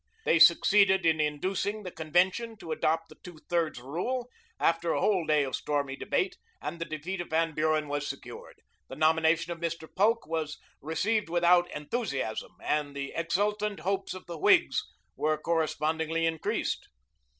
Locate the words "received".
10.81-11.29